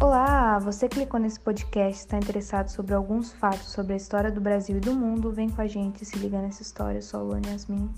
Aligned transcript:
Olá, 0.00 0.58
você 0.58 0.88
clicou 0.88 1.20
nesse 1.20 1.38
podcast, 1.38 2.00
está 2.00 2.18
interessado 2.18 2.68
sobre 2.68 2.94
alguns 2.94 3.32
fatos 3.32 3.68
sobre 3.68 3.92
a 3.92 3.96
história 3.96 4.30
do 4.30 4.40
Brasil 4.40 4.76
e 4.76 4.80
do 4.80 4.92
mundo? 4.92 5.30
Vem 5.30 5.48
com 5.48 5.62
a 5.62 5.68
gente 5.68 6.04
se 6.04 6.18
liga 6.18 6.42
nessa 6.42 6.62
história, 6.62 6.98
eu 6.98 7.02
sou 7.02 7.20
a 7.20 7.22
Luana 7.22 7.48
Yasmin. 7.50 7.88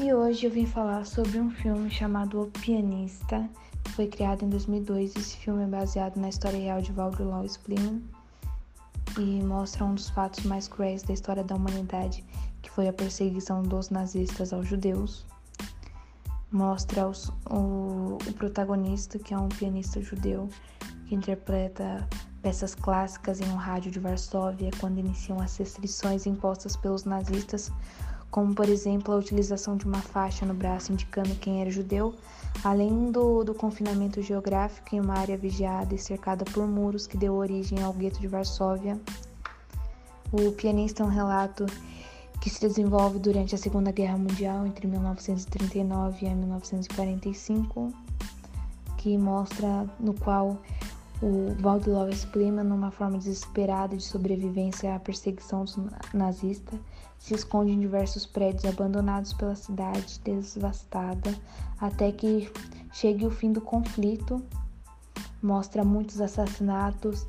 E 0.00 0.12
hoje 0.12 0.46
eu 0.46 0.50
vim 0.50 0.66
falar 0.66 1.06
sobre 1.06 1.38
um 1.38 1.50
filme 1.50 1.88
chamado 1.88 2.42
O 2.42 2.50
Pianista, 2.50 3.48
que 3.84 3.92
foi 3.92 4.08
criado 4.08 4.44
em 4.44 4.48
2002. 4.48 5.14
Esse 5.14 5.36
filme 5.36 5.62
é 5.62 5.66
baseado 5.66 6.16
na 6.16 6.28
história 6.28 6.58
real 6.58 6.82
de 6.82 6.90
Walter 6.92 7.22
Lawrence 7.22 7.60
Plymouth 7.60 8.02
e 9.16 9.42
mostra 9.44 9.84
um 9.84 9.94
dos 9.94 10.10
fatos 10.10 10.44
mais 10.44 10.66
cruéis 10.66 11.04
da 11.04 11.14
história 11.14 11.44
da 11.44 11.54
humanidade, 11.54 12.24
que 12.60 12.70
foi 12.70 12.88
a 12.88 12.92
perseguição 12.92 13.62
dos 13.62 13.88
nazistas 13.88 14.52
aos 14.52 14.66
judeus. 14.66 15.24
Mostra 16.54 17.08
os, 17.08 17.32
o, 17.50 18.16
o 18.28 18.32
protagonista, 18.34 19.18
que 19.18 19.34
é 19.34 19.36
um 19.36 19.48
pianista 19.48 20.00
judeu, 20.00 20.48
que 21.08 21.12
interpreta 21.12 22.08
peças 22.40 22.76
clássicas 22.76 23.40
em 23.40 23.48
um 23.50 23.56
rádio 23.56 23.90
de 23.90 23.98
Varsóvia 23.98 24.70
quando 24.78 25.00
iniciam 25.00 25.40
as 25.40 25.56
restrições 25.56 26.26
impostas 26.26 26.76
pelos 26.76 27.04
nazistas, 27.04 27.72
como 28.30 28.54
por 28.54 28.68
exemplo 28.68 29.12
a 29.12 29.16
utilização 29.16 29.76
de 29.76 29.84
uma 29.84 30.00
faixa 30.00 30.46
no 30.46 30.54
braço 30.54 30.92
indicando 30.92 31.34
quem 31.34 31.60
era 31.60 31.72
judeu, 31.72 32.14
além 32.62 33.10
do, 33.10 33.42
do 33.42 33.52
confinamento 33.52 34.22
geográfico 34.22 34.94
em 34.94 35.00
uma 35.00 35.18
área 35.18 35.36
vigiada 35.36 35.92
e 35.92 35.98
cercada 35.98 36.44
por 36.44 36.68
muros 36.68 37.04
que 37.04 37.16
deu 37.16 37.34
origem 37.34 37.82
ao 37.82 37.92
gueto 37.92 38.20
de 38.20 38.28
Varsóvia. 38.28 38.96
O 40.30 40.52
pianista 40.52 41.02
é 41.02 41.06
um 41.06 41.10
relato 41.10 41.66
que 42.44 42.50
se 42.50 42.60
desenvolve 42.60 43.18
durante 43.18 43.54
a 43.54 43.58
Segunda 43.58 43.90
Guerra 43.90 44.18
Mundial 44.18 44.66
entre 44.66 44.86
1939 44.86 46.26
e 46.26 46.34
1945, 46.34 47.90
que 48.98 49.16
mostra 49.16 49.88
no 49.98 50.12
qual 50.12 50.58
o 51.22 51.54
Valdilov 51.58 52.10
exprime 52.10 52.62
numa 52.62 52.90
forma 52.90 53.16
desesperada 53.16 53.96
de 53.96 54.02
sobrevivência 54.02 54.94
à 54.94 55.00
perseguição 55.00 55.64
nazista, 56.12 56.78
se 57.18 57.34
esconde 57.34 57.72
em 57.72 57.80
diversos 57.80 58.26
prédios 58.26 58.66
abandonados 58.66 59.32
pela 59.32 59.54
cidade 59.54 60.20
devastada, 60.20 61.34
até 61.80 62.12
que 62.12 62.52
chegue 62.92 63.24
o 63.24 63.30
fim 63.30 63.52
do 63.52 63.62
conflito. 63.62 64.44
Mostra 65.42 65.82
muitos 65.82 66.20
assassinatos, 66.20 67.26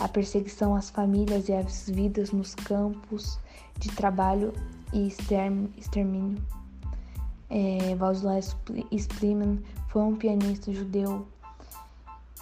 a 0.00 0.08
perseguição 0.08 0.74
às 0.74 0.90
famílias 0.90 1.48
e 1.48 1.52
às 1.52 1.88
vidas 1.88 2.32
nos 2.32 2.54
campos 2.54 3.38
de 3.78 3.90
trabalho 3.90 4.52
e 4.92 5.06
extermínio. 5.06 6.42
É, 7.50 7.94
Valdilov 7.94 8.40
Spliman 8.90 9.58
foi 9.88 10.02
um 10.02 10.16
pianista 10.16 10.72
judeu 10.72 11.26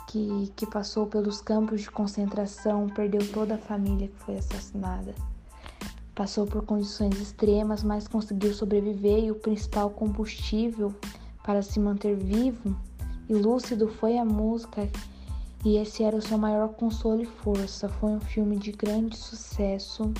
que, 0.08 0.52
que 0.56 0.66
passou 0.66 1.06
pelos 1.06 1.40
campos 1.40 1.82
de 1.82 1.90
concentração, 1.90 2.86
perdeu 2.88 3.26
toda 3.32 3.54
a 3.54 3.58
família 3.58 4.08
que 4.08 4.18
foi 4.24 4.36
assassinada. 4.36 5.14
Passou 6.14 6.46
por 6.46 6.64
condições 6.64 7.18
extremas, 7.18 7.82
mas 7.82 8.06
conseguiu 8.06 8.52
sobreviver 8.52 9.24
e 9.24 9.30
o 9.30 9.34
principal 9.34 9.88
combustível 9.90 10.94
para 11.42 11.62
se 11.62 11.80
manter 11.80 12.14
vivo 12.16 12.76
e 13.28 13.34
lúcido 13.34 13.88
foi 13.88 14.18
a 14.18 14.24
música 14.24 14.88
e 15.64 15.76
esse 15.76 16.02
era 16.02 16.16
o 16.16 16.22
seu 16.22 16.36
maior 16.36 16.68
consolo 16.70 17.22
e 17.22 17.26
força. 17.26 17.88
Foi 17.88 18.10
um 18.10 18.20
filme 18.20 18.56
de 18.56 18.72
grande 18.72 19.16
sucesso. 19.16 20.12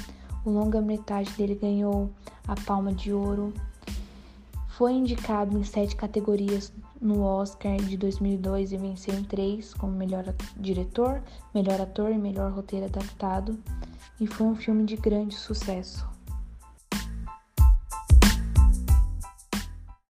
O 0.44 0.50
longa-metragem 0.50 1.32
dele 1.34 1.54
ganhou 1.54 2.10
a 2.46 2.54
Palma 2.54 2.92
de 2.92 3.12
Ouro. 3.12 3.52
Foi 4.68 4.92
indicado 4.92 5.58
em 5.58 5.64
sete 5.64 5.96
categorias 5.96 6.72
no 7.00 7.22
Oscar 7.22 7.76
de 7.76 7.96
2002 7.96 8.72
e 8.72 8.76
venceu 8.76 9.14
em 9.14 9.24
três 9.24 9.74
como 9.74 9.92
melhor 9.92 10.24
diretor, 10.56 11.22
melhor 11.54 11.80
ator 11.80 12.10
e 12.10 12.18
melhor 12.18 12.52
roteiro 12.52 12.86
adaptado. 12.86 13.58
E 14.20 14.26
foi 14.26 14.46
um 14.46 14.54
filme 14.54 14.84
de 14.84 14.96
grande 14.96 15.34
sucesso. 15.34 16.11